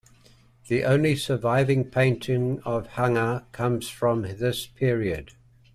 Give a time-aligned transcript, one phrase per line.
[0.67, 5.33] The only surviving painting of Hanger comes from this period.